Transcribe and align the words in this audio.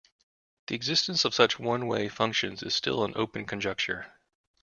The 0.65 0.73
existence 0.73 1.25
of 1.25 1.35
such 1.35 1.59
one-way 1.59 2.09
functions 2.09 2.63
is 2.63 2.73
still 2.73 3.03
an 3.03 3.13
open 3.15 3.45
conjecture. 3.45 4.11